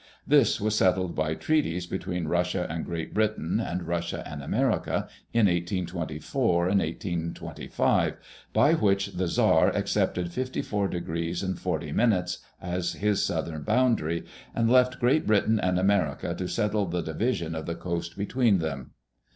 This 0.25 0.59
was 0.59 0.75
settled 0.75 1.13
by 1.15 1.35
treaties 1.35 1.85
between 1.85 2.27
Russia 2.27 2.65
and 2.67 2.83
Great 2.83 3.13
Britain, 3.13 3.59
and 3.59 3.85
Russia 3.87 4.23
and 4.25 4.41
America, 4.41 5.07
in 5.31 5.45
1824 5.45 6.69
and 6.69 6.79
1825, 6.79 8.15
by 8.51 8.73
which 8.73 9.11
the 9.13 9.27
Czar 9.27 9.69
accepted 9.69 10.31
fifty 10.33 10.63
four 10.63 10.87
degrees 10.87 11.43
and 11.43 11.59
forty 11.59 11.91
minutes 11.91 12.39
as 12.59 12.93
his 12.93 13.21
southern 13.21 13.61
boundary, 13.61 14.25
and 14.55 14.71
left 14.71 14.99
Great 14.99 15.27
Britain 15.27 15.59
and 15.59 15.77
America 15.77 16.33
to 16.33 16.47
settle 16.47 16.87
the 16.87 17.03
division 17.03 17.53
of 17.53 17.67
the 17.67 17.75
coast 17.75 18.17
between 18.17 18.57
them. 18.57 18.93